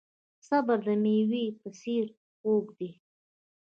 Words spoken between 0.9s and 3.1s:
میوې په څیر خوږ دی.